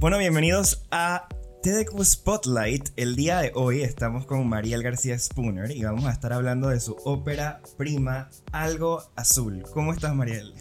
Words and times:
Bueno, 0.00 0.18
bienvenidos 0.18 0.84
a 0.90 1.28
TEDx 1.62 1.92
Spotlight. 2.04 2.88
El 2.96 3.16
día 3.16 3.40
de 3.40 3.52
hoy 3.54 3.82
estamos 3.82 4.26
con 4.26 4.48
Mariel 4.48 4.82
García 4.82 5.18
Spooner 5.18 5.70
y 5.70 5.84
vamos 5.84 6.06
a 6.06 6.10
estar 6.12 6.32
hablando 6.32 6.68
de 6.68 6.80
su 6.80 6.96
ópera 7.04 7.60
prima 7.76 8.30
Algo 8.50 9.02
Azul. 9.14 9.62
¿Cómo 9.74 9.92
estás, 9.92 10.14
Mariel? 10.14 10.54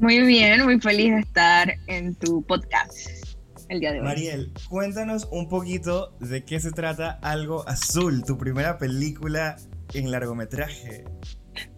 Muy 0.00 0.20
bien, 0.22 0.64
muy 0.64 0.80
feliz 0.80 1.12
de 1.14 1.20
estar 1.20 1.74
en 1.86 2.14
tu 2.14 2.42
podcast 2.42 3.23
el 3.68 3.80
día 3.80 3.92
de 3.92 4.00
hoy. 4.00 4.04
Mariel, 4.04 4.52
cuéntanos 4.68 5.28
un 5.30 5.48
poquito 5.48 6.16
de 6.20 6.44
qué 6.44 6.60
se 6.60 6.70
trata 6.70 7.18
Algo 7.22 7.68
Azul, 7.68 8.24
tu 8.24 8.36
primera 8.38 8.78
película 8.78 9.56
en 9.92 10.10
largometraje. 10.10 11.04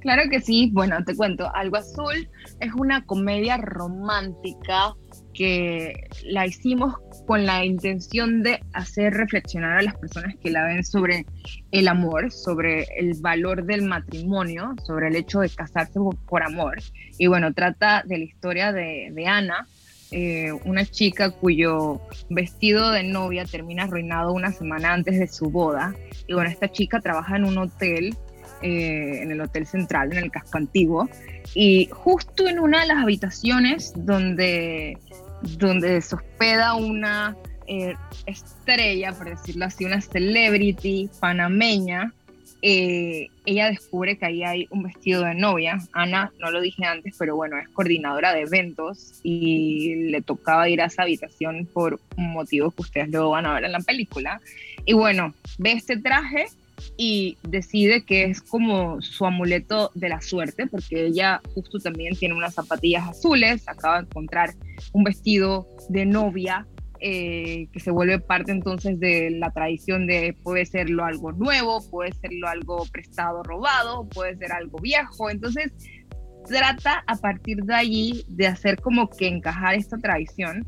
Claro 0.00 0.22
que 0.30 0.40
sí, 0.40 0.70
bueno, 0.72 0.96
te 1.04 1.14
cuento, 1.14 1.54
Algo 1.54 1.76
Azul 1.76 2.28
es 2.60 2.72
una 2.74 3.04
comedia 3.04 3.56
romántica 3.58 4.94
que 5.36 6.08
la 6.24 6.46
hicimos 6.46 6.94
con 7.26 7.44
la 7.44 7.64
intención 7.64 8.42
de 8.42 8.60
hacer 8.72 9.12
reflexionar 9.12 9.78
a 9.78 9.82
las 9.82 9.96
personas 9.96 10.34
que 10.36 10.50
la 10.50 10.64
ven 10.64 10.82
sobre 10.84 11.26
el 11.72 11.88
amor, 11.88 12.32
sobre 12.32 12.86
el 12.96 13.14
valor 13.20 13.64
del 13.64 13.82
matrimonio, 13.82 14.74
sobre 14.84 15.08
el 15.08 15.16
hecho 15.16 15.40
de 15.40 15.50
casarse 15.50 16.00
por, 16.26 16.42
amor. 16.42 16.78
Y 17.18 17.26
bueno, 17.26 17.52
trata 17.52 18.02
de 18.06 18.18
la 18.18 18.24
historia 18.24 18.72
de, 18.72 19.12
Ana, 19.26 19.66
eh, 20.10 20.52
una 20.64 20.84
chica 20.84 21.30
cuyo 21.30 22.00
vestido 22.28 22.90
de 22.90 23.02
novia 23.02 23.44
termina 23.44 23.84
arruinado 23.84 24.32
una 24.32 24.52
semana 24.52 24.92
antes 24.92 25.18
de 25.18 25.26
su 25.26 25.50
boda. 25.50 25.94
Y 26.26 26.34
bueno, 26.34 26.50
esta 26.50 26.70
chica 26.70 27.00
trabaja 27.00 27.36
en 27.36 27.44
un 27.44 27.58
hotel, 27.58 28.16
eh, 28.62 29.20
en 29.22 29.30
el 29.30 29.40
Hotel 29.40 29.66
Central, 29.66 30.12
en 30.12 30.18
el 30.18 30.30
casco 30.30 30.58
antiguo. 30.58 31.08
Y 31.54 31.88
justo 31.92 32.46
en 32.48 32.58
una 32.58 32.82
de 32.82 32.86
las 32.86 32.98
habitaciones 32.98 33.92
donde 33.96 34.98
donde 35.58 36.00
se 36.00 36.14
hospeda 36.14 36.74
una 36.74 37.36
eh, 37.66 37.94
estrella, 38.26 39.12
por 39.12 39.28
decirlo 39.28 39.66
así, 39.66 39.84
una 39.84 40.00
celebrity 40.00 41.10
panameña, 41.20 42.12
eh, 42.62 43.28
ella 43.44 43.70
descubre 43.70 44.16
que 44.18 44.26
ahí 44.26 44.42
hay 44.42 44.66
un 44.70 44.82
vestido 44.82 45.22
de 45.22 45.34
novia. 45.34 45.78
Ana, 45.92 46.32
no 46.40 46.50
lo 46.50 46.60
dije 46.60 46.84
antes, 46.84 47.14
pero 47.18 47.36
bueno, 47.36 47.58
es 47.58 47.68
coordinadora 47.68 48.32
de 48.32 48.42
eventos 48.42 49.20
y 49.22 50.10
le 50.10 50.22
tocaba 50.22 50.68
ir 50.68 50.80
a 50.80 50.86
esa 50.86 51.02
habitación 51.02 51.68
por 51.72 52.00
un 52.16 52.32
motivo 52.32 52.70
que 52.70 52.82
ustedes 52.82 53.08
luego 53.10 53.30
van 53.30 53.46
a 53.46 53.54
ver 53.54 53.64
en 53.64 53.72
la 53.72 53.80
película. 53.80 54.40
Y 54.84 54.94
bueno, 54.94 55.34
ve 55.58 55.72
este 55.72 55.96
traje 55.96 56.46
y 56.96 57.36
decide 57.42 58.02
que 58.04 58.24
es 58.24 58.40
como 58.40 59.00
su 59.02 59.26
amuleto 59.26 59.90
de 59.94 60.08
la 60.08 60.20
suerte, 60.20 60.66
porque 60.66 61.06
ella 61.06 61.40
justo 61.54 61.78
también 61.78 62.16
tiene 62.16 62.34
unas 62.34 62.54
zapatillas 62.54 63.08
azules, 63.08 63.68
acaba 63.68 64.00
de 64.00 64.06
encontrar 64.06 64.54
un 64.92 65.04
vestido 65.04 65.66
de 65.88 66.06
novia 66.06 66.66
eh, 67.00 67.68
que 67.72 67.80
se 67.80 67.90
vuelve 67.90 68.18
parte 68.18 68.52
entonces 68.52 68.98
de 69.00 69.30
la 69.30 69.50
tradición 69.50 70.06
de 70.06 70.36
puede 70.42 70.66
serlo 70.66 71.04
algo 71.04 71.32
nuevo, 71.32 71.80
puede 71.90 72.12
serlo 72.12 72.48
algo 72.48 72.84
prestado, 72.92 73.42
robado, 73.42 74.08
puede 74.08 74.36
ser 74.36 74.52
algo 74.52 74.78
viejo, 74.78 75.30
entonces 75.30 75.72
trata 76.48 77.02
a 77.06 77.16
partir 77.16 77.64
de 77.64 77.74
allí 77.74 78.24
de 78.28 78.46
hacer 78.46 78.80
como 78.80 79.10
que 79.10 79.26
encajar 79.26 79.74
esta 79.74 79.98
tradición 79.98 80.64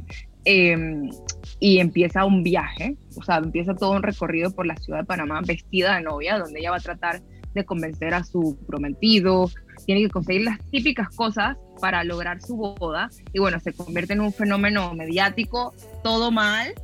Em, 0.50 1.10
y 1.60 1.78
empieza 1.78 2.24
un 2.24 2.42
viaje, 2.42 2.96
o 3.18 3.22
sea, 3.22 3.36
empieza 3.36 3.74
todo 3.74 3.90
un 3.90 4.02
recorrido 4.02 4.50
por 4.50 4.66
la 4.66 4.76
ciudad 4.76 5.00
de 5.00 5.04
Panamá 5.04 5.42
vestida 5.46 5.96
de 5.96 6.02
novia, 6.02 6.38
donde 6.38 6.60
ella 6.60 6.70
va 6.70 6.78
a 6.78 6.80
tratar 6.80 7.20
de 7.58 7.64
convencer 7.64 8.14
a 8.14 8.24
su 8.24 8.58
prometido, 8.66 9.50
tiene 9.86 10.02
que 10.02 10.10
conseguir 10.10 10.42
las 10.42 10.58
típicas 10.70 11.08
cosas 11.14 11.56
para 11.80 12.04
lograr 12.04 12.42
su 12.42 12.56
boda 12.56 13.10
y 13.32 13.38
bueno, 13.38 13.60
se 13.60 13.72
convierte 13.72 14.12
en 14.14 14.20
un 14.20 14.32
fenómeno 14.32 14.94
mediático, 14.94 15.72
todo 16.02 16.30
mal, 16.30 16.74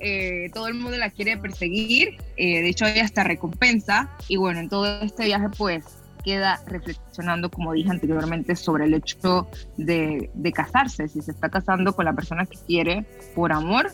eh, 0.00 0.50
todo 0.52 0.68
el 0.68 0.74
mundo 0.74 0.96
la 0.96 1.10
quiere 1.10 1.36
perseguir, 1.36 2.16
eh, 2.36 2.62
de 2.62 2.68
hecho 2.68 2.86
ella 2.86 3.04
hasta 3.04 3.24
recompensa 3.24 4.10
y 4.28 4.36
bueno, 4.36 4.60
en 4.60 4.68
todo 4.68 5.00
este 5.02 5.24
viaje 5.24 5.48
pues 5.56 5.84
queda 6.24 6.60
reflexionando, 6.66 7.50
como 7.50 7.72
dije 7.74 7.90
anteriormente, 7.90 8.56
sobre 8.56 8.86
el 8.86 8.94
hecho 8.94 9.46
de, 9.76 10.30
casarse, 10.54 11.06
si 11.08 11.20
se 11.20 11.30
está 11.30 11.50
casando 11.50 11.94
con 11.94 12.06
la 12.06 12.14
persona 12.14 12.46
que 12.46 12.56
quiere 12.66 13.04
por 13.34 13.52
amor 13.52 13.90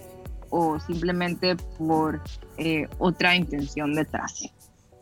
o 0.49 0.79
simplemente 0.79 1.57
por 1.77 2.23
eh, 2.57 2.89
otra 2.99 3.35
intención 3.35 3.95
detrás. 3.95 4.45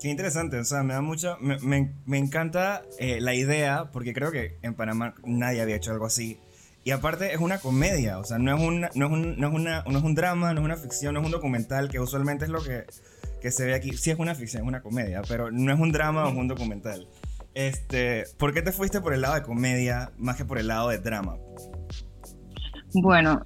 Qué 0.00 0.08
interesante, 0.08 0.58
o 0.58 0.64
sea, 0.64 0.84
me 0.84 0.94
da 0.94 1.00
mucho, 1.00 1.36
me, 1.40 1.58
me, 2.06 2.18
encanta 2.18 2.82
eh, 3.00 3.20
la 3.20 3.34
idea, 3.34 3.90
porque 3.92 4.14
creo 4.14 4.30
que 4.30 4.56
en 4.62 4.74
Panamá 4.74 5.14
nadie 5.24 5.60
había 5.60 5.74
hecho 5.74 5.90
algo 5.90 6.06
así. 6.06 6.38
Y 6.84 6.92
aparte 6.92 7.34
es 7.34 7.40
una 7.40 7.58
comedia, 7.58 8.20
o 8.20 8.24
sea, 8.24 8.38
no 8.38 8.56
es, 8.56 8.62
una, 8.62 8.90
no, 8.94 9.06
es 9.06 9.12
un, 9.12 9.38
no, 9.40 9.48
es 9.48 9.54
una, 9.54 9.82
no 9.82 9.98
es 9.98 10.04
un 10.04 10.14
drama, 10.14 10.54
no 10.54 10.60
es 10.60 10.64
una 10.64 10.76
ficción, 10.76 11.14
no 11.14 11.20
es 11.20 11.26
un 11.26 11.32
documental, 11.32 11.88
que 11.88 11.98
usualmente 11.98 12.44
es 12.44 12.50
lo 12.50 12.62
que, 12.62 12.84
que 13.40 13.50
se 13.50 13.66
ve 13.66 13.74
aquí. 13.74 13.92
Sí 13.96 14.10
es 14.10 14.18
una 14.18 14.36
ficción, 14.36 14.62
es 14.62 14.68
una 14.68 14.82
comedia, 14.82 15.22
pero 15.26 15.50
no 15.50 15.72
es 15.72 15.80
un 15.80 15.90
drama 15.90 16.26
o 16.26 16.28
es 16.28 16.36
un 16.36 16.46
documental. 16.46 17.08
Este, 17.54 18.24
¿Por 18.38 18.54
qué 18.54 18.62
te 18.62 18.70
fuiste 18.70 19.00
por 19.00 19.12
el 19.12 19.22
lado 19.22 19.34
de 19.34 19.42
comedia 19.42 20.12
más 20.16 20.36
que 20.36 20.44
por 20.44 20.58
el 20.58 20.68
lado 20.68 20.90
de 20.90 20.98
drama? 20.98 21.36
Bueno, 22.94 23.44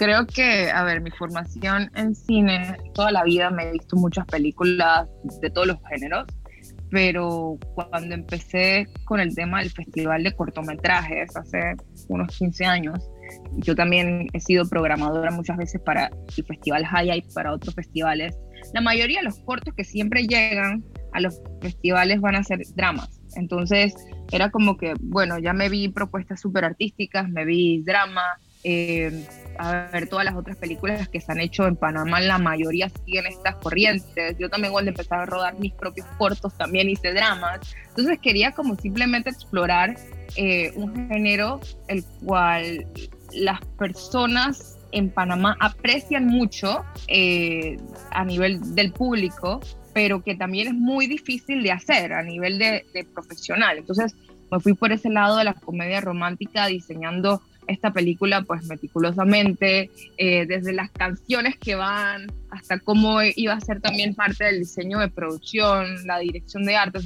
creo 0.00 0.26
que, 0.26 0.70
a 0.70 0.82
ver, 0.82 1.02
mi 1.02 1.10
formación 1.10 1.90
en 1.94 2.14
cine, 2.14 2.74
toda 2.94 3.12
la 3.12 3.22
vida 3.22 3.50
me 3.50 3.64
he 3.64 3.72
visto 3.72 3.96
muchas 3.96 4.24
películas 4.24 5.06
de 5.42 5.50
todos 5.50 5.66
los 5.66 5.76
géneros, 5.90 6.24
pero 6.90 7.58
cuando 7.74 8.14
empecé 8.14 8.86
con 9.04 9.20
el 9.20 9.34
tema 9.34 9.60
del 9.60 9.70
festival 9.70 10.24
de 10.24 10.32
cortometrajes 10.32 11.36
hace 11.36 11.76
unos 12.08 12.34
15 12.34 12.64
años, 12.64 12.98
yo 13.58 13.74
también 13.74 14.26
he 14.32 14.40
sido 14.40 14.66
programadora 14.66 15.30
muchas 15.32 15.58
veces 15.58 15.82
para 15.84 16.06
el 16.06 16.44
festival 16.46 16.86
High 16.86 17.18
y 17.18 17.34
para 17.34 17.52
otros 17.52 17.74
festivales. 17.74 18.34
La 18.72 18.80
mayoría 18.80 19.18
de 19.18 19.26
los 19.26 19.38
cortos 19.40 19.74
que 19.74 19.84
siempre 19.84 20.26
llegan 20.26 20.82
a 21.12 21.20
los 21.20 21.42
festivales 21.60 22.22
van 22.22 22.36
a 22.36 22.42
ser 22.42 22.60
dramas. 22.74 23.20
Entonces 23.36 23.94
era 24.32 24.50
como 24.50 24.78
que, 24.78 24.94
bueno, 24.98 25.38
ya 25.38 25.52
me 25.52 25.68
vi 25.68 25.90
propuestas 25.90 26.40
súper 26.40 26.64
artísticas, 26.64 27.28
me 27.28 27.44
vi 27.44 27.82
drama, 27.82 28.24
eh, 28.64 29.26
a 29.60 29.88
ver 29.92 30.08
todas 30.08 30.24
las 30.24 30.34
otras 30.34 30.56
películas 30.56 31.08
que 31.08 31.20
se 31.20 31.30
han 31.32 31.40
hecho 31.40 31.66
en 31.66 31.76
Panamá, 31.76 32.20
la 32.20 32.38
mayoría 32.38 32.88
siguen 32.88 33.26
estas 33.26 33.56
corrientes. 33.56 34.36
Yo 34.38 34.48
también 34.48 34.72
cuando 34.72 34.90
empecé 34.90 35.14
a 35.14 35.26
rodar 35.26 35.58
mis 35.58 35.72
propios 35.72 36.06
cortos 36.18 36.56
también 36.56 36.88
hice 36.88 37.12
dramas. 37.12 37.60
Entonces 37.88 38.18
quería 38.20 38.52
como 38.52 38.76
simplemente 38.76 39.30
explorar 39.30 39.96
eh, 40.36 40.72
un 40.76 41.08
género 41.08 41.60
el 41.88 42.04
cual 42.24 42.86
las 43.32 43.60
personas 43.78 44.78
en 44.92 45.10
Panamá 45.10 45.56
aprecian 45.60 46.26
mucho 46.26 46.84
eh, 47.08 47.76
a 48.10 48.24
nivel 48.24 48.74
del 48.74 48.92
público 48.92 49.60
pero 49.92 50.22
que 50.22 50.34
también 50.34 50.68
es 50.68 50.74
muy 50.74 51.06
difícil 51.06 51.62
de 51.62 51.72
hacer 51.72 52.12
a 52.12 52.22
nivel 52.22 52.58
de, 52.58 52.84
profesional. 53.12 53.78
Entonces 53.78 54.14
me 54.50 54.60
fui 54.60 54.74
por 54.74 54.92
ese 54.92 55.10
lado 55.10 55.36
de 55.36 55.44
la 55.44 55.54
comedia 55.54 56.00
romántica 56.00 56.66
diseñando 56.66 57.42
esta 57.70 57.92
película 57.92 58.42
pues 58.42 58.64
meticulosamente, 58.66 59.90
eh, 60.18 60.46
desde 60.46 60.72
las 60.72 60.90
canciones 60.90 61.56
que 61.56 61.74
van 61.74 62.26
hasta 62.50 62.78
cómo 62.78 63.22
iba 63.22 63.54
a 63.54 63.60
ser 63.60 63.80
también 63.80 64.14
parte 64.14 64.44
del 64.44 64.60
diseño 64.60 64.98
de 64.98 65.08
producción, 65.08 66.06
la 66.06 66.18
dirección 66.18 66.64
de 66.64 66.76
arte. 66.76 67.00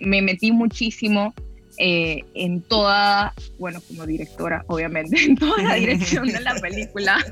me 0.00 0.22
metí 0.22 0.52
muchísimo 0.52 1.34
eh, 1.78 2.24
en 2.34 2.60
toda, 2.60 3.32
bueno, 3.58 3.80
como 3.88 4.06
directora, 4.06 4.64
obviamente, 4.68 5.16
en 5.24 5.36
toda 5.36 5.62
la 5.62 5.74
dirección 5.74 6.26
de 6.28 6.40
la 6.40 6.54
película. 6.56 7.18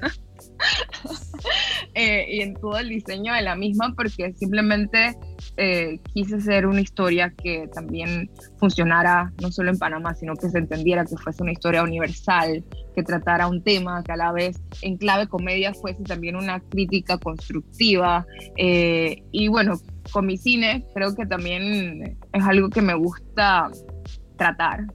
Eh, 1.94 2.26
y 2.30 2.40
en 2.42 2.54
todo 2.54 2.78
el 2.78 2.88
diseño 2.90 3.32
de 3.32 3.42
la 3.42 3.56
misma 3.56 3.94
porque 3.96 4.32
simplemente 4.34 5.16
eh, 5.62 6.00
quise 6.14 6.36
hacer 6.36 6.66
una 6.66 6.80
historia 6.80 7.30
que 7.30 7.68
también 7.68 8.30
funcionara 8.58 9.30
no 9.42 9.52
solo 9.52 9.70
en 9.70 9.78
Panamá, 9.78 10.14
sino 10.14 10.34
que 10.34 10.48
se 10.48 10.58
entendiera 10.58 11.04
que 11.04 11.16
fuese 11.16 11.42
una 11.42 11.52
historia 11.52 11.82
universal, 11.82 12.64
que 12.94 13.02
tratara 13.02 13.46
un 13.46 13.62
tema 13.62 14.02
que 14.02 14.12
a 14.12 14.16
la 14.16 14.32
vez 14.32 14.58
en 14.80 14.96
clave 14.96 15.28
comedia 15.28 15.74
fuese 15.74 16.02
también 16.02 16.36
una 16.36 16.60
crítica 16.60 17.18
constructiva. 17.18 18.26
Eh, 18.56 19.22
y 19.32 19.48
bueno, 19.48 19.74
con 20.12 20.26
mi 20.26 20.38
cine 20.38 20.86
creo 20.94 21.14
que 21.14 21.26
también 21.26 22.18
es 22.32 22.44
algo 22.44 22.70
que 22.70 22.80
me 22.80 22.94
gusta 22.94 23.70
tratar 24.36 24.86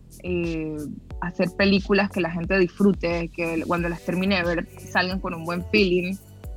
hacer 1.21 1.49
películas 1.55 2.09
que 2.09 2.19
la 2.19 2.31
gente 2.31 2.57
disfrute, 2.57 3.29
que 3.29 3.63
cuando 3.67 3.87
las 3.89 4.03
termine 4.03 4.37
de 4.37 4.43
ver 4.43 4.67
salgan 4.91 5.19
con 5.19 5.35
un 5.35 5.43
buen 5.43 5.63
feeling 5.69 6.15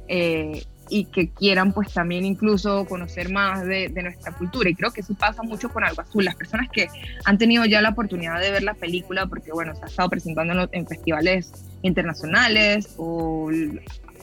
eh, 0.09 0.65
y 0.91 1.05
que 1.07 1.31
quieran 1.31 1.73
pues 1.73 1.93
también 1.93 2.25
incluso 2.25 2.85
conocer 2.87 3.31
más 3.31 3.65
de, 3.65 3.91
nuestra 4.03 4.33
cultura. 4.33 4.71
Y 4.71 4.75
creo 4.75 4.91
que 4.91 5.01
eso 5.01 5.15
pasa 5.15 5.43
mucho 5.43 5.69
con 5.69 5.85
Algo 5.85 6.03
Azul. 6.03 6.25
Las 6.25 6.37
personas 6.37 6.69
que 6.73 6.89
han 7.25 7.39
tenido 7.39 7.65
ya 7.65 7.81
la 7.83 7.91
oportunidad 7.91 8.41
de 8.41 8.51
ver 8.51 8.63
la 8.63 8.75
película, 8.75 9.27
porque 9.27 9.53
bueno, 9.53 9.75
se 9.75 9.85
ha 9.85 9.87
estado 9.87 10.09
presentando 10.09 10.69
en 10.73 10.87
festivales 10.87 11.53
internacionales 11.83 12.95
o 12.97 13.51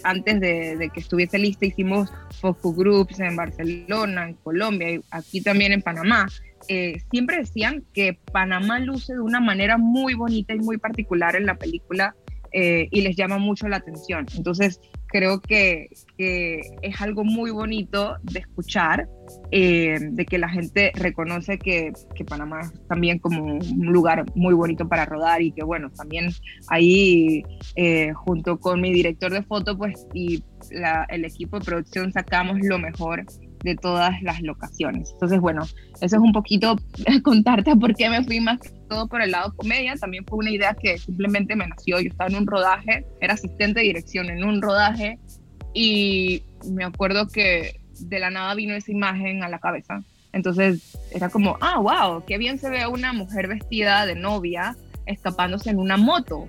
antes 0.04 0.40
de, 0.40 0.92
que 0.94 1.00
estuviese 1.00 1.40
lista, 1.40 1.66
hicimos 1.66 2.12
focus 2.40 2.76
groups 2.76 3.20
en 3.20 3.36
Barcelona, 3.36 4.30
en 4.30 4.36
Colombia, 4.36 4.92
y 4.92 5.02
aquí 5.12 5.42
también 5.42 5.72
en 5.72 5.82
Panamá. 5.82 6.28
Eh, 6.68 7.02
siempre 7.12 7.38
decían 7.38 7.84
que 7.94 8.18
Panamá 8.32 8.80
luce 8.80 9.14
de 9.14 9.20
una 9.20 9.40
manera 9.40 9.78
muy 9.78 10.14
bonita 10.14 10.54
y 10.54 10.60
muy 10.60 10.78
particular 10.78 11.36
en 11.36 11.46
la 11.46 11.56
película 11.56 12.16
eh, 12.52 12.88
y 12.90 13.02
les 13.02 13.16
llama 13.16 13.38
mucho 13.38 13.68
la 13.68 13.78
atención. 13.78 14.26
Entonces, 14.36 14.80
creo 15.16 15.40
que, 15.40 15.88
es 16.18 17.02
algo 17.02 17.24
muy 17.24 17.52
bonito 17.52 18.18
de 18.24 18.40
escuchar, 18.40 19.08
eh, 19.52 19.98
de 20.02 20.26
que 20.26 20.38
la 20.38 20.50
gente 20.50 20.92
reconoce 20.96 21.58
que, 21.58 21.94
Panamá 22.28 22.62
es 22.62 22.88
también 22.88 23.20
como 23.20 23.44
un 23.44 23.94
lugar 23.94 24.26
muy 24.36 24.54
bonito 24.54 24.90
para 24.90 25.06
rodar 25.06 25.42
y 25.42 25.52
que 25.52 25.64
bueno, 25.64 25.90
también 25.92 26.32
ahí 26.68 27.44
eh, 27.76 28.12
junto 28.14 28.60
con 28.60 28.82
mi 28.82 28.92
director 28.92 29.32
de 29.32 29.44
foto 29.44 29.78
pues 29.78 30.06
y 30.14 30.44
el 31.10 31.26
equipo 31.26 31.60
de 31.60 31.66
producción 31.66 32.12
sacamos 32.12 32.58
lo 32.62 32.80
mejor 32.80 33.24
de 33.66 33.76
todas 33.76 34.22
las 34.22 34.42
locaciones. 34.42 35.12
Entonces, 35.14 35.40
bueno, 35.42 35.64
eso 35.64 36.16
es 36.16 36.22
un 36.22 36.32
poquito 36.32 36.78
contarte 37.24 37.76
por 37.76 37.96
qué 37.96 38.10
me 38.10 38.24
fui 38.24 38.40
más 38.40 38.60
que 38.60 38.70
todo 38.88 39.08
por 39.08 39.22
el 39.22 39.32
lado 39.32 39.54
comedia. 39.56 39.96
También 39.96 40.24
fue 40.26 40.38
una 40.38 40.52
idea 40.52 40.76
que 40.76 40.98
simplemente 41.00 41.56
me 41.56 41.68
nació. 41.68 42.00
Yo 42.00 42.10
estaba 42.10 42.30
en 42.30 42.36
un 42.36 42.46
rodaje, 42.46 43.06
era 43.20 43.34
asistente 43.34 43.80
de 43.80 43.88
dirección 43.88 44.30
en 44.30 44.44
un 44.44 44.62
rodaje 44.62 45.18
y 45.74 46.44
me 46.70 46.86
acuerdo 46.86 47.28
que 47.28 47.82
de 48.00 48.20
la 48.20 48.30
nada 48.30 48.54
vino 48.54 48.76
esa 48.76 48.92
imagen 48.92 49.44
a 49.44 49.50
la 49.50 49.58
cabeza. 49.58 50.04
Entonces 50.32 50.96
era 51.12 51.30
como, 51.30 51.58
ah, 51.60 51.80
wow, 51.80 52.24
qué 52.26 52.38
bien 52.38 52.60
se 52.60 52.70
ve 52.70 52.86
una 52.86 53.14
mujer 53.14 53.48
vestida 53.48 54.06
de 54.06 54.16
novia 54.16 54.76
escapándose 55.08 55.72
en 55.72 55.80
una 55.80 55.98
moto. 55.98 56.48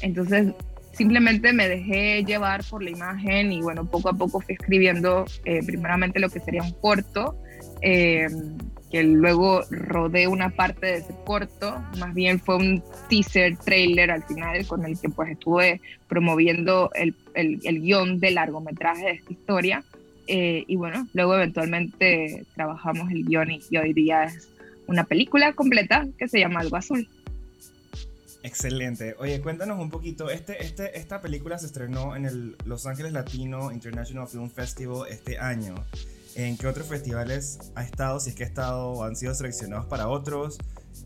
Entonces 0.00 0.54
simplemente 0.94 1.52
me 1.52 1.68
dejé 1.68 2.24
llevar 2.24 2.62
por 2.68 2.82
la 2.82 2.90
imagen 2.90 3.52
y 3.52 3.60
bueno, 3.60 3.84
poco 3.84 4.08
a 4.08 4.12
poco 4.12 4.40
fui 4.40 4.54
escribiendo 4.54 5.24
eh, 5.44 5.60
primeramente 5.64 6.20
lo 6.20 6.28
que 6.28 6.40
sería 6.40 6.62
un 6.62 6.72
corto, 6.72 7.36
eh, 7.82 8.28
que 8.90 9.02
luego 9.02 9.62
rodé 9.70 10.28
una 10.28 10.50
parte 10.50 10.86
de 10.86 10.96
ese 10.98 11.14
corto, 11.24 11.82
más 11.98 12.14
bien 12.14 12.38
fue 12.38 12.56
un 12.56 12.82
teaser, 13.08 13.56
trailer 13.56 14.10
al 14.10 14.22
final 14.22 14.66
con 14.66 14.84
el 14.84 14.98
que 14.98 15.08
pues 15.08 15.30
estuve 15.30 15.80
promoviendo 16.08 16.90
el, 16.94 17.14
el, 17.34 17.80
guion 17.80 18.20
de 18.20 18.30
largometraje 18.30 19.04
de 19.04 19.12
esta 19.12 19.32
historia. 19.32 19.84
Eh, 20.26 20.64
y 20.68 20.76
bueno, 20.76 21.06
luego 21.12 21.34
eventualmente 21.34 22.44
trabajamos 22.54 23.10
el 23.10 23.24
guion 23.24 23.50
y, 23.50 23.60
y 23.68 23.76
hoy 23.76 23.92
día 23.92 24.24
es 24.24 24.48
una 24.86 25.04
película 25.04 25.52
completa 25.54 26.06
que 26.16 26.28
se 26.28 26.38
llama 26.38 26.60
Algo 26.60 26.76
Azul. 26.76 27.08
Excelente. 28.44 29.16
Oye, 29.18 29.40
cuéntanos 29.40 29.80
un 29.80 29.88
poquito. 29.88 30.28
Este, 30.28 30.62
este, 30.62 30.98
esta 30.98 31.22
película 31.22 31.58
se 31.58 31.64
estrenó 31.64 32.14
en 32.14 32.26
el 32.26 32.56
Los 32.66 32.84
Ángeles 32.84 33.14
Latino 33.14 33.72
International 33.72 34.28
Film 34.28 34.50
Festival 34.50 35.08
este 35.08 35.38
año. 35.38 35.74
¿En 36.36 36.58
qué 36.58 36.66
otros 36.66 36.86
festivales 36.86 37.58
ha 37.74 37.82
estado? 37.82 38.20
Si 38.20 38.28
es 38.30 38.36
que 38.36 38.44
ha 38.44 38.46
estado 38.46 38.90
o 38.90 39.04
han 39.04 39.16
sido 39.16 39.34
seleccionados 39.34 39.86
para 39.86 40.08
otros. 40.08 40.58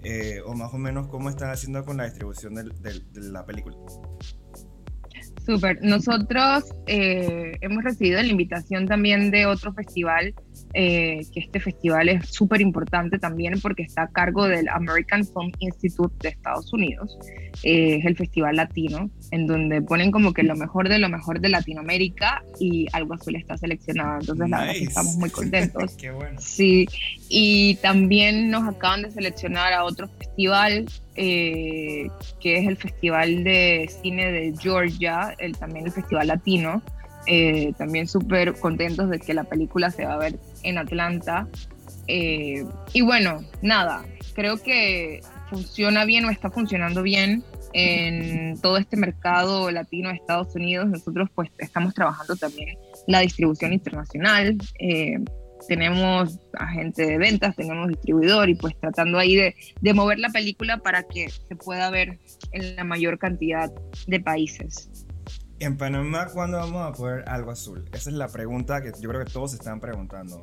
Eh, 0.02 0.40
o 0.46 0.54
más 0.54 0.74
o 0.74 0.78
menos 0.78 1.06
cómo 1.06 1.30
están 1.30 1.50
haciendo 1.50 1.84
con 1.84 1.98
la 1.98 2.06
distribución 2.06 2.56
de 2.56 3.02
la 3.14 3.46
película. 3.46 3.76
Súper. 5.46 5.78
Nosotros 5.80 6.64
eh, 6.88 7.52
hemos 7.60 7.84
recibido 7.84 8.20
la 8.20 8.26
invitación 8.26 8.86
también 8.86 9.30
de 9.30 9.46
otro 9.46 9.72
festival 9.74 10.34
eh, 10.74 11.20
que 11.32 11.40
este 11.40 11.60
festival 11.60 12.08
es 12.08 12.28
súper 12.28 12.60
importante 12.60 13.18
también 13.18 13.60
porque 13.60 13.82
está 13.82 14.02
a 14.02 14.08
cargo 14.08 14.46
del 14.46 14.68
American 14.68 15.24
Film 15.24 15.52
Institute 15.58 16.14
de 16.20 16.30
Estados 16.30 16.72
Unidos. 16.72 17.18
Eh, 17.62 17.96
es 17.96 18.04
el 18.04 18.16
festival 18.16 18.56
latino, 18.56 19.10
en 19.30 19.46
donde 19.46 19.82
ponen 19.82 20.10
como 20.10 20.32
que 20.32 20.42
lo 20.42 20.54
mejor 20.56 20.88
de 20.88 20.98
lo 20.98 21.08
mejor 21.08 21.40
de 21.40 21.48
Latinoamérica 21.48 22.42
y 22.60 22.86
Algo 22.92 23.14
Azul 23.14 23.36
está 23.36 23.56
seleccionado. 23.56 24.20
Entonces, 24.20 24.48
la 24.48 24.60
verdad 24.60 24.76
estamos 24.76 25.16
muy 25.16 25.30
contentos. 25.30 25.96
Qué 25.96 26.10
bueno. 26.10 26.40
Sí, 26.40 26.86
y 27.28 27.76
también 27.76 28.50
nos 28.50 28.68
acaban 28.68 29.02
de 29.02 29.10
seleccionar 29.10 29.72
a 29.72 29.84
otro 29.84 30.08
festival 30.08 30.86
eh, 31.20 32.10
que 32.38 32.58
es 32.58 32.68
el 32.68 32.76
Festival 32.76 33.42
de 33.42 33.90
Cine 34.02 34.30
de 34.30 34.54
Georgia, 34.56 35.34
el, 35.38 35.56
también 35.56 35.86
el 35.86 35.92
Festival 35.92 36.28
Latino. 36.28 36.80
Eh, 37.30 37.74
también 37.76 38.08
súper 38.08 38.54
contentos 38.54 39.10
de 39.10 39.20
que 39.20 39.34
la 39.34 39.44
película 39.44 39.90
se 39.90 40.06
va 40.06 40.14
a 40.14 40.18
ver 40.18 40.38
en 40.62 40.78
Atlanta. 40.78 41.46
Eh, 42.06 42.64
y 42.94 43.02
bueno, 43.02 43.44
nada, 43.60 44.02
creo 44.34 44.56
que 44.56 45.20
funciona 45.50 46.06
bien 46.06 46.24
o 46.24 46.30
está 46.30 46.50
funcionando 46.50 47.02
bien 47.02 47.44
en 47.74 48.58
todo 48.62 48.78
este 48.78 48.96
mercado 48.96 49.70
latino 49.70 50.08
de 50.08 50.14
Estados 50.14 50.54
Unidos. 50.54 50.88
Nosotros 50.88 51.28
pues 51.34 51.50
estamos 51.58 51.92
trabajando 51.92 52.34
también 52.34 52.78
la 53.06 53.20
distribución 53.20 53.74
internacional. 53.74 54.56
Eh, 54.78 55.18
tenemos 55.68 56.38
agente 56.54 57.04
de 57.04 57.18
ventas, 57.18 57.54
tenemos 57.56 57.88
distribuidor 57.88 58.48
y 58.48 58.54
pues 58.54 58.74
tratando 58.80 59.18
ahí 59.18 59.36
de, 59.36 59.54
de 59.82 59.92
mover 59.92 60.18
la 60.18 60.30
película 60.30 60.78
para 60.78 61.02
que 61.02 61.28
se 61.28 61.56
pueda 61.56 61.90
ver 61.90 62.18
en 62.52 62.76
la 62.76 62.84
mayor 62.84 63.18
cantidad 63.18 63.70
de 64.06 64.18
países. 64.18 65.07
En 65.60 65.76
Panamá, 65.76 66.26
¿cuándo 66.32 66.58
vamos 66.58 66.86
a 66.86 66.92
poder 66.92 67.28
algo 67.28 67.50
azul? 67.50 67.84
Esa 67.92 68.10
es 68.10 68.16
la 68.16 68.28
pregunta 68.28 68.80
que 68.80 68.92
yo 69.00 69.08
creo 69.08 69.24
que 69.24 69.32
todos 69.32 69.54
están 69.54 69.80
preguntando. 69.80 70.40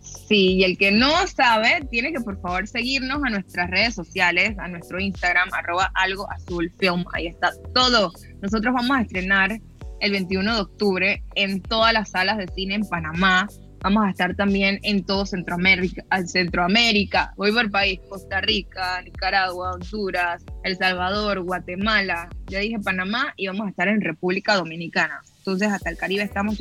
Sí, 0.00 0.54
y 0.54 0.64
el 0.64 0.76
que 0.76 0.90
no 0.90 1.26
sabe, 1.28 1.86
tiene 1.88 2.12
que 2.12 2.20
por 2.20 2.40
favor 2.40 2.66
seguirnos 2.66 3.22
a 3.22 3.30
nuestras 3.30 3.70
redes 3.70 3.94
sociales, 3.94 4.58
a 4.58 4.66
nuestro 4.66 4.98
Instagram, 4.98 5.48
arroba 5.52 5.92
algo 5.94 6.28
azul 6.32 6.72
film. 6.78 7.04
Ahí 7.12 7.28
está 7.28 7.52
todo. 7.72 8.10
Nosotros 8.42 8.74
vamos 8.74 8.96
a 8.96 9.02
estrenar 9.02 9.60
el 10.00 10.10
21 10.10 10.54
de 10.54 10.60
octubre 10.60 11.22
en 11.36 11.62
todas 11.62 11.92
las 11.92 12.10
salas 12.10 12.38
de 12.38 12.48
cine 12.48 12.74
en 12.74 12.88
Panamá. 12.88 13.46
Vamos 13.86 14.04
a 14.04 14.10
estar 14.10 14.34
también 14.34 14.80
en 14.82 15.04
todo 15.04 15.24
Centroamérica, 15.24 16.02
Centroamérica, 16.26 17.32
voy 17.36 17.52
por 17.52 17.70
país, 17.70 18.00
Costa 18.08 18.40
Rica, 18.40 19.00
Nicaragua, 19.02 19.74
Honduras, 19.74 20.44
El 20.64 20.76
Salvador, 20.76 21.44
Guatemala, 21.44 22.28
ya 22.48 22.58
dije 22.58 22.80
Panamá 22.80 23.32
y 23.36 23.46
vamos 23.46 23.68
a 23.68 23.70
estar 23.70 23.86
en 23.86 24.00
República 24.00 24.56
Dominicana. 24.56 25.22
Entonces 25.38 25.68
hasta 25.68 25.90
el 25.90 25.96
Caribe 25.96 26.24
estamos 26.24 26.58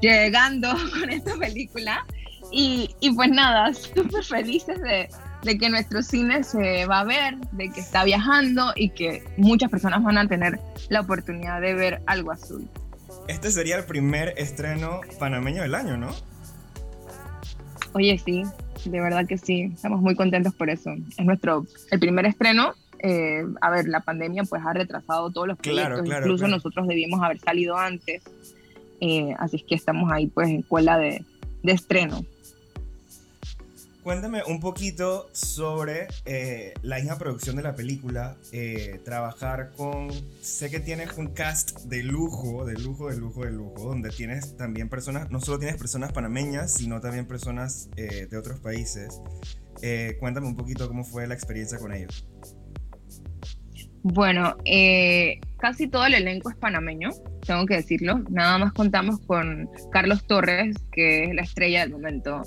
llegando 0.00 0.68
con 1.00 1.10
esta 1.10 1.34
película 1.34 2.06
y, 2.52 2.94
y 3.00 3.12
pues 3.12 3.30
nada, 3.30 3.74
súper 3.94 4.22
felices 4.22 4.80
de, 4.82 5.08
de 5.42 5.58
que 5.58 5.68
nuestro 5.68 6.00
cine 6.00 6.44
se 6.44 6.86
va 6.86 7.00
a 7.00 7.04
ver, 7.04 7.38
de 7.50 7.72
que 7.72 7.80
está 7.80 8.04
viajando 8.04 8.72
y 8.76 8.90
que 8.90 9.24
muchas 9.36 9.68
personas 9.68 10.00
van 10.04 10.18
a 10.18 10.28
tener 10.28 10.60
la 10.90 11.00
oportunidad 11.00 11.60
de 11.60 11.74
ver 11.74 12.02
algo 12.06 12.30
azul. 12.30 12.70
Este 13.28 13.50
sería 13.50 13.76
el 13.76 13.84
primer 13.84 14.34
estreno 14.36 15.00
panameño 15.18 15.62
del 15.62 15.74
año, 15.74 15.96
¿no? 15.96 16.10
Oye, 17.92 18.18
sí, 18.18 18.44
de 18.84 19.00
verdad 19.00 19.26
que 19.26 19.38
sí. 19.38 19.70
Estamos 19.74 20.00
muy 20.00 20.14
contentos 20.14 20.54
por 20.54 20.68
eso. 20.68 20.90
Es 21.16 21.24
nuestro 21.24 21.66
el 21.90 22.00
primer 22.00 22.26
estreno. 22.26 22.74
Eh, 22.98 23.44
a 23.60 23.70
ver, 23.70 23.86
la 23.88 24.00
pandemia 24.00 24.44
pues 24.44 24.62
ha 24.64 24.72
retrasado 24.72 25.30
todos 25.30 25.48
los 25.48 25.58
proyectos. 25.58 26.06
Incluso 26.06 26.48
nosotros 26.48 26.86
debíamos 26.86 27.22
haber 27.22 27.38
salido 27.38 27.76
antes. 27.76 28.22
Eh, 29.00 29.34
así 29.38 29.56
es 29.56 29.64
que 29.64 29.74
estamos 29.74 30.10
ahí 30.12 30.26
pues 30.26 30.48
en 30.48 30.62
de, 30.62 31.24
de 31.62 31.72
estreno. 31.72 32.24
Cuéntame 34.04 34.42
un 34.46 34.60
poquito 34.60 35.30
sobre 35.32 36.08
eh, 36.26 36.74
la 36.82 36.96
misma 36.96 37.16
producción 37.16 37.56
de 37.56 37.62
la 37.62 37.74
película, 37.74 38.36
eh, 38.52 39.00
trabajar 39.02 39.72
con, 39.78 40.10
sé 40.42 40.70
que 40.70 40.78
tienes 40.78 41.16
un 41.16 41.28
cast 41.28 41.86
de 41.86 42.02
lujo, 42.02 42.66
de 42.66 42.74
lujo, 42.74 43.08
de 43.08 43.16
lujo, 43.16 43.46
de 43.46 43.52
lujo, 43.52 43.82
donde 43.82 44.10
tienes 44.10 44.58
también 44.58 44.90
personas, 44.90 45.30
no 45.30 45.40
solo 45.40 45.58
tienes 45.58 45.78
personas 45.78 46.12
panameñas, 46.12 46.74
sino 46.74 47.00
también 47.00 47.26
personas 47.26 47.88
eh, 47.96 48.28
de 48.30 48.36
otros 48.36 48.60
países. 48.60 49.22
cuéntame 50.20 50.48
un 50.48 50.56
poquito 50.56 50.86
cómo 50.86 51.02
fue 51.02 51.26
la 51.26 51.32
experiencia 51.32 51.78
con 51.78 51.94
ellos. 51.94 52.28
Bueno, 54.02 54.58
casi 55.56 55.88
todo 55.88 56.04
el 56.04 56.12
elenco 56.12 56.50
es 56.50 56.56
panameño, 56.56 57.08
tengo 57.46 57.64
que 57.64 57.76
decirlo. 57.76 58.18
Nada 58.28 58.58
más 58.58 58.74
contamos 58.74 59.18
con 59.20 59.66
Carlos 59.90 60.26
Torres, 60.26 60.76
que 60.92 61.24
es 61.24 61.34
la 61.34 61.40
estrella 61.40 61.80
del 61.80 61.92
momento 61.92 62.42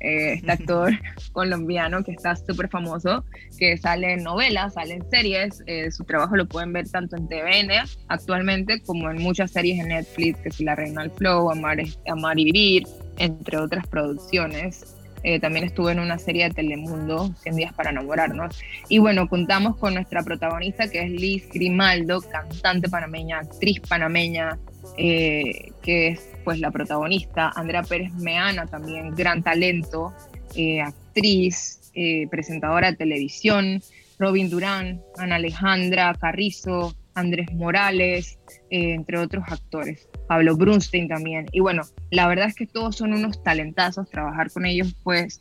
eh, 0.00 0.34
este 0.34 0.52
actor 0.52 0.92
colombiano 1.32 2.02
que 2.02 2.12
está 2.12 2.36
súper 2.36 2.68
famoso, 2.68 3.24
que 3.58 3.76
sale 3.76 4.14
en 4.14 4.22
novelas, 4.22 4.74
sale 4.74 4.94
en 4.94 5.10
series, 5.10 5.62
eh, 5.66 5.90
su 5.90 6.04
trabajo 6.04 6.36
lo 6.36 6.46
pueden 6.46 6.72
ver 6.72 6.88
tanto 6.88 7.16
en 7.16 7.28
TVN 7.28 7.72
actualmente 8.08 8.80
como 8.82 9.10
en 9.10 9.22
muchas 9.22 9.50
series 9.50 9.78
de 9.78 9.88
Netflix, 9.88 10.38
que 10.40 10.48
es 10.48 10.60
La 10.60 10.74
Reina 10.74 11.02
del 11.02 11.10
Flow, 11.10 11.50
Amar, 11.50 11.78
Amar 12.08 12.38
y 12.38 12.44
Vivir, 12.44 12.84
entre 13.18 13.58
otras 13.58 13.86
producciones. 13.86 14.96
Eh, 15.24 15.38
también 15.38 15.64
estuve 15.64 15.92
en 15.92 16.00
una 16.00 16.18
serie 16.18 16.48
de 16.48 16.54
Telemundo, 16.54 17.32
100 17.42 17.56
días 17.56 17.72
para 17.72 17.90
enamorarnos. 17.90 18.58
Y 18.88 18.98
bueno, 18.98 19.28
contamos 19.28 19.76
con 19.76 19.94
nuestra 19.94 20.22
protagonista 20.22 20.88
que 20.88 21.02
es 21.02 21.10
Liz 21.10 21.48
Grimaldo, 21.52 22.20
cantante 22.22 22.88
panameña, 22.88 23.38
actriz 23.38 23.80
panameña, 23.88 24.58
eh, 24.96 25.72
que 25.82 26.08
es 26.08 26.28
pues 26.44 26.58
la 26.60 26.70
protagonista, 26.70 27.52
Andrea 27.54 27.82
Pérez 27.82 28.12
Meana 28.14 28.66
también, 28.66 29.14
gran 29.14 29.42
talento, 29.42 30.12
eh, 30.54 30.80
actriz, 30.80 31.90
eh, 31.94 32.26
presentadora 32.28 32.90
de 32.90 32.96
televisión, 32.96 33.82
Robin 34.18 34.50
Durán, 34.50 35.00
Ana 35.18 35.36
Alejandra 35.36 36.14
Carrizo, 36.14 36.94
Andrés 37.14 37.52
Morales, 37.52 38.38
entre 38.70 39.18
otros 39.18 39.44
actores, 39.48 40.08
Pablo 40.28 40.56
Brunstein 40.56 41.08
también. 41.08 41.46
Y 41.52 41.60
bueno, 41.60 41.82
la 42.10 42.26
verdad 42.26 42.46
es 42.46 42.54
que 42.54 42.66
todos 42.66 42.96
son 42.96 43.12
unos 43.12 43.42
talentazos, 43.42 44.08
trabajar 44.10 44.50
con 44.50 44.66
ellos 44.66 44.94
pues 45.02 45.40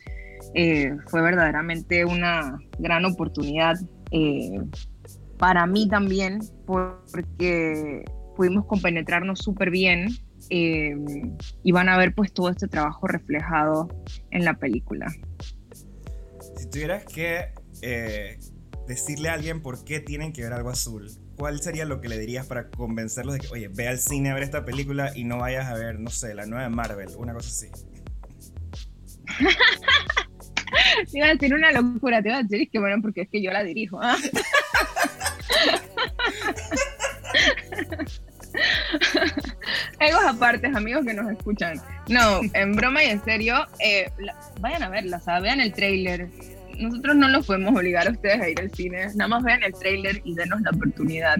fue 0.53 1.21
verdaderamente 1.21 2.03
una 2.03 2.59
gran 2.79 3.05
oportunidad 3.05 3.75
para 5.37 5.65
mí 5.65 5.87
también, 5.87 6.39
porque 6.65 8.03
pudimos 8.41 8.65
compenetrarnos 8.65 9.37
súper 9.37 9.69
bien 9.69 10.09
y 10.49 11.71
van 11.71 11.89
a 11.89 11.97
ver 11.99 12.15
pues 12.15 12.33
todo 12.33 12.49
este 12.49 12.67
trabajo 12.67 13.05
reflejado 13.05 13.87
en 14.31 14.45
la 14.45 14.55
película. 14.55 15.05
Si 16.57 16.67
tuvieras 16.71 17.05
que 17.05 17.49
decirle 18.87 19.29
a 19.29 19.33
alguien 19.33 19.61
por 19.61 19.85
qué 19.85 19.99
tienen 19.99 20.33
que 20.33 20.41
ver 20.41 20.53
algo 20.53 20.71
azul, 20.71 21.11
¿cuál 21.37 21.61
sería 21.61 21.85
lo 21.85 22.01
que 22.01 22.09
le 22.09 22.17
dirías 22.17 22.47
para 22.47 22.71
convencerlos 22.71 23.35
de 23.35 23.41
que, 23.41 23.47
oye, 23.49 23.67
ve 23.67 23.87
al 23.87 23.99
cine 23.99 24.31
a 24.31 24.33
ver 24.33 24.41
esta 24.41 24.65
película 24.65 25.15
y 25.15 25.23
no 25.23 25.37
vayas 25.37 25.67
a 25.67 25.75
ver, 25.75 25.99
no 25.99 26.09
sé, 26.09 26.33
la 26.33 26.47
nueva 26.47 26.63
de 26.63 26.69
Marvel, 26.69 27.09
una 27.17 27.33
cosa 27.33 27.49
así? 27.49 27.67
te 31.11 31.17
iba 31.19 31.27
a 31.27 31.33
decir 31.35 31.53
una 31.53 31.71
locura, 31.71 32.23
te 32.23 32.29
iba 32.29 32.39
a 32.39 32.43
decir 32.43 32.67
que 32.71 32.79
bueno, 32.79 33.03
porque 33.03 33.21
es 33.21 33.29
que 33.29 33.43
yo 33.43 33.51
la 33.51 33.63
dirijo. 33.63 34.01
¿ah? 34.01 34.17
Egos 40.01 40.23
apartes, 40.27 40.75
amigos 40.75 41.05
que 41.05 41.13
nos 41.13 41.31
escuchan. 41.31 41.79
No, 42.09 42.41
en 42.53 42.75
broma 42.75 43.03
y 43.03 43.07
en 43.07 43.23
serio, 43.23 43.65
eh, 43.79 44.11
vayan 44.59 44.83
a 44.83 44.89
verla, 44.89 45.21
o 45.25 45.41
vean 45.41 45.61
el 45.61 45.71
trailer 45.71 46.27
nosotros 46.81 47.15
no 47.15 47.29
los 47.29 47.45
podemos 47.45 47.75
obligar 47.75 48.07
a 48.07 48.11
ustedes 48.11 48.41
a 48.41 48.49
ir 48.49 48.59
al 48.59 48.71
cine, 48.71 49.07
nada 49.15 49.27
más 49.27 49.43
vean 49.43 49.63
el 49.63 49.73
trailer 49.73 50.21
y 50.23 50.35
denos 50.35 50.61
la 50.61 50.71
oportunidad. 50.71 51.37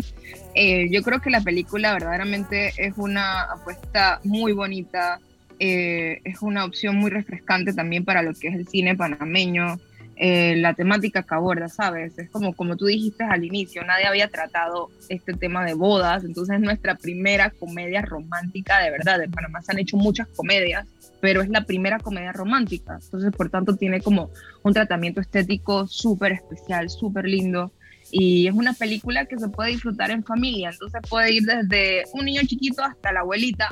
Eh, 0.55 0.89
yo 0.91 1.01
creo 1.01 1.21
que 1.21 1.29
la 1.29 1.41
película 1.41 1.93
verdaderamente 1.93 2.73
es 2.77 2.93
una 2.97 3.41
apuesta 3.43 4.19
muy 4.23 4.53
bonita, 4.53 5.19
eh, 5.59 6.21
es 6.23 6.41
una 6.41 6.65
opción 6.65 6.95
muy 6.95 7.11
refrescante 7.11 7.73
también 7.73 8.05
para 8.05 8.21
lo 8.21 8.33
que 8.33 8.49
es 8.49 8.55
el 8.55 8.67
cine 8.67 8.95
panameño. 8.95 9.79
Eh, 10.23 10.55
la 10.57 10.75
temática 10.75 11.23
que 11.23 11.33
aborda, 11.33 11.67
¿sabes? 11.67 12.15
Es 12.19 12.29
como, 12.29 12.53
como 12.53 12.77
tú 12.77 12.85
dijiste 12.85 13.23
al 13.23 13.43
inicio, 13.43 13.83
nadie 13.83 14.05
había 14.05 14.27
tratado 14.27 14.91
este 15.09 15.33
tema 15.33 15.65
de 15.65 15.73
bodas, 15.73 16.23
entonces 16.23 16.57
es 16.57 16.61
nuestra 16.61 16.93
primera 16.93 17.49
comedia 17.49 18.03
romántica 18.03 18.77
de 18.83 18.91
verdad. 18.91 19.23
En 19.23 19.31
Panamá 19.31 19.63
se 19.63 19.71
han 19.71 19.79
hecho 19.79 19.97
muchas 19.97 20.27
comedias, 20.27 20.85
pero 21.21 21.41
es 21.41 21.49
la 21.49 21.63
primera 21.65 21.97
comedia 21.97 22.33
romántica, 22.33 22.99
entonces 23.01 23.31
por 23.35 23.49
tanto 23.49 23.75
tiene 23.77 23.99
como 23.99 24.29
un 24.61 24.73
tratamiento 24.73 25.21
estético 25.21 25.87
súper 25.87 26.33
especial, 26.33 26.91
súper 26.91 27.25
lindo. 27.25 27.71
Y 28.11 28.45
es 28.45 28.53
una 28.53 28.73
película 28.73 29.25
que 29.25 29.39
se 29.39 29.49
puede 29.49 29.71
disfrutar 29.71 30.11
en 30.11 30.23
familia, 30.23 30.69
entonces 30.69 31.01
puede 31.09 31.33
ir 31.33 31.45
desde 31.45 32.03
un 32.13 32.25
niño 32.25 32.41
chiquito 32.45 32.83
hasta 32.83 33.11
la 33.11 33.21
abuelita 33.21 33.69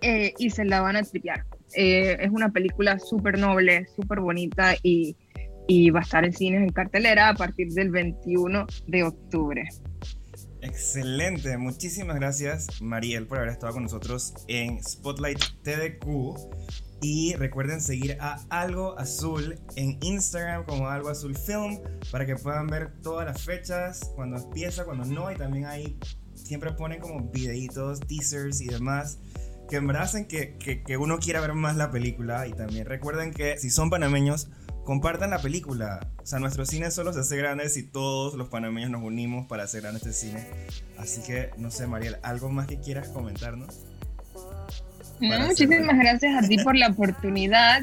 eh, 0.00 0.34
y 0.36 0.50
se 0.50 0.64
la 0.64 0.80
van 0.80 0.96
a 0.96 1.04
tripear. 1.04 1.44
Eh, 1.74 2.16
es 2.20 2.30
una 2.30 2.50
película 2.50 2.98
súper 2.98 3.38
noble, 3.38 3.86
súper 3.94 4.20
bonita 4.20 4.74
y 4.82 5.14
y 5.66 5.90
va 5.90 6.00
a 6.00 6.02
estar 6.02 6.24
en 6.24 6.32
cines 6.32 6.62
en 6.62 6.70
cartelera 6.70 7.28
a 7.28 7.34
partir 7.34 7.72
del 7.72 7.90
21 7.90 8.66
de 8.86 9.04
octubre. 9.04 9.68
Excelente, 10.62 11.56
muchísimas 11.58 12.16
gracias 12.16 12.82
Mariel 12.82 13.26
por 13.26 13.38
haber 13.38 13.50
estado 13.50 13.74
con 13.74 13.84
nosotros 13.84 14.34
en 14.48 14.82
Spotlight 14.82 15.38
TDQ. 15.62 16.06
Y 17.02 17.34
recuerden 17.34 17.82
seguir 17.82 18.16
a 18.20 18.40
Algo 18.48 18.98
Azul 18.98 19.60
en 19.76 19.98
Instagram 20.02 20.64
como 20.64 20.88
Algo 20.88 21.10
Azul 21.10 21.36
Film 21.36 21.78
para 22.10 22.24
que 22.24 22.36
puedan 22.36 22.66
ver 22.68 22.90
todas 23.02 23.26
las 23.26 23.42
fechas, 23.42 24.12
cuando 24.16 24.38
empieza, 24.38 24.86
cuando 24.86 25.04
no. 25.04 25.30
Y 25.30 25.36
también 25.36 25.66
ahí 25.66 25.98
siempre 26.34 26.72
ponen 26.72 27.00
como 27.00 27.20
videitos, 27.30 28.00
teasers 28.00 28.62
y 28.62 28.68
demás 28.68 29.18
que 29.68 29.76
en 29.76 29.90
hacen 29.96 30.26
que, 30.26 30.56
que, 30.56 30.82
que 30.82 30.96
uno 30.96 31.18
quiera 31.18 31.40
ver 31.40 31.52
más 31.52 31.76
la 31.76 31.90
película. 31.90 32.46
Y 32.46 32.52
también 32.52 32.86
recuerden 32.86 33.32
que 33.32 33.58
si 33.58 33.70
son 33.70 33.90
panameños, 33.90 34.48
compartan 34.86 35.30
la 35.30 35.40
película. 35.40 36.00
O 36.22 36.24
sea, 36.24 36.38
nuestro 36.38 36.64
cine 36.64 36.90
solo 36.90 37.12
se 37.12 37.20
hace 37.20 37.36
grande 37.36 37.68
si 37.68 37.82
todos 37.82 38.34
los 38.34 38.48
panameños 38.48 38.90
nos 38.90 39.02
unimos 39.02 39.46
para 39.46 39.64
hacer 39.64 39.82
grande 39.82 39.98
este 39.98 40.12
cine. 40.12 40.46
Así 40.96 41.22
que, 41.22 41.50
no 41.58 41.70
sé, 41.70 41.86
Mariel, 41.86 42.16
¿algo 42.22 42.48
más 42.48 42.66
que 42.66 42.80
quieras 42.80 43.08
comentarnos? 43.08 43.84
muchísimas 45.20 45.98
gracias 45.98 46.44
a 46.44 46.46
ti 46.46 46.58
por 46.58 46.76
la 46.76 46.88
oportunidad. 46.88 47.82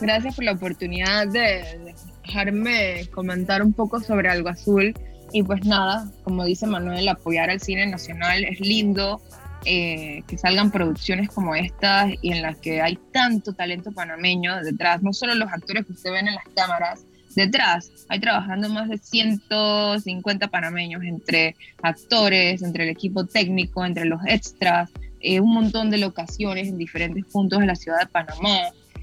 Gracias 0.00 0.36
por 0.36 0.44
la 0.44 0.52
oportunidad 0.52 1.26
de 1.26 1.94
dejarme 2.24 3.08
comentar 3.12 3.62
un 3.62 3.72
poco 3.72 4.00
sobre 4.00 4.28
Algo 4.28 4.48
Azul. 4.48 4.94
Y 5.32 5.42
pues 5.42 5.64
nada, 5.64 6.08
como 6.22 6.44
dice 6.44 6.66
Manuel, 6.66 7.08
apoyar 7.08 7.50
al 7.50 7.60
cine 7.60 7.86
nacional 7.86 8.44
es 8.44 8.60
lindo. 8.60 9.20
Eh, 9.64 10.22
que 10.28 10.38
salgan 10.38 10.70
producciones 10.70 11.28
como 11.28 11.56
estas 11.56 12.12
y 12.22 12.30
en 12.30 12.42
las 12.42 12.56
que 12.58 12.82
hay 12.82 12.98
tanto 13.12 13.52
talento 13.52 13.90
panameño 13.90 14.62
detrás, 14.62 15.02
no 15.02 15.12
solo 15.12 15.34
los 15.34 15.52
actores 15.52 15.86
que 15.86 15.92
usted 15.92 16.12
ven 16.12 16.28
en 16.28 16.34
las 16.36 16.44
cámaras, 16.54 17.04
detrás 17.34 17.90
hay 18.08 18.20
trabajando 18.20 18.68
más 18.68 18.88
de 18.88 18.98
150 18.98 20.48
panameños 20.48 21.02
entre 21.02 21.56
actores, 21.82 22.62
entre 22.62 22.84
el 22.84 22.90
equipo 22.90 23.26
técnico, 23.26 23.84
entre 23.84 24.04
los 24.04 24.20
extras, 24.26 24.90
eh, 25.20 25.40
un 25.40 25.52
montón 25.52 25.90
de 25.90 25.98
locaciones 25.98 26.68
en 26.68 26.78
diferentes 26.78 27.24
puntos 27.24 27.58
de 27.60 27.66
la 27.66 27.74
ciudad 27.74 28.00
de 28.00 28.06
Panamá. 28.06 28.58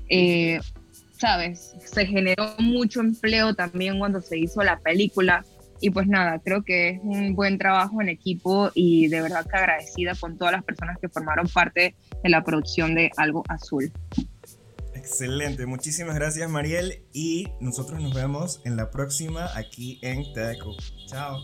Eh, 0.09 0.59
¿Sabes? 1.17 1.75
Se 1.85 2.05
generó 2.05 2.55
mucho 2.59 3.01
empleo 3.01 3.53
también 3.53 3.99
cuando 3.99 4.21
se 4.21 4.37
hizo 4.37 4.63
la 4.63 4.79
película. 4.79 5.45
Y 5.83 5.89
pues 5.89 6.07
nada, 6.07 6.39
creo 6.39 6.63
que 6.63 6.91
es 6.91 6.99
un 7.03 7.35
buen 7.35 7.57
trabajo 7.57 8.01
en 8.01 8.07
equipo 8.07 8.71
y 8.73 9.09
de 9.09 9.21
verdad 9.21 9.45
que 9.45 9.57
agradecida 9.57 10.15
con 10.15 10.37
todas 10.37 10.53
las 10.53 10.63
personas 10.63 10.97
que 10.97 11.09
formaron 11.09 11.45
parte 11.49 11.97
de 12.23 12.29
la 12.29 12.41
producción 12.41 12.95
de 12.95 13.11
Algo 13.17 13.43
Azul. 13.49 13.91
Excelente, 14.95 15.65
muchísimas 15.65 16.15
gracias 16.15 16.49
Mariel 16.49 17.03
y 17.11 17.49
nosotros 17.59 18.01
nos 18.01 18.13
vemos 18.13 18.61
en 18.63 18.77
la 18.77 18.91
próxima 18.91 19.49
aquí 19.57 19.99
en 20.01 20.23
TEDECO. 20.33 20.77
Chao. 21.07 21.43